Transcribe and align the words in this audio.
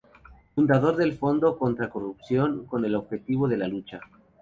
Fundador 0.55 0.95
del 0.95 1.13
Fondo 1.13 1.55
contra 1.59 1.91
corrupción 1.91 2.65
con 2.65 2.83
el 2.85 2.95
objetivo 2.95 3.47
de 3.47 3.57
la 3.57 3.67
lucha. 3.67 3.99